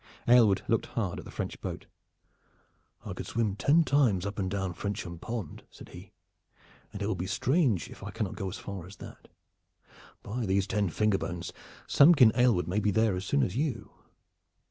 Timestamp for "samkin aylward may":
11.85-12.79